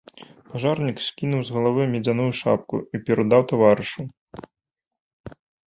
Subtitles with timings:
[0.53, 4.09] Пажарнік скінуў з галавы мядзяную шапку і перадаў таварышу.